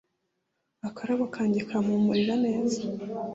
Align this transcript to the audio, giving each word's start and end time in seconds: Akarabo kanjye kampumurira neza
Akarabo 0.87 1.25
kanjye 1.35 1.59
kampumurira 1.69 2.33
neza 2.45 2.81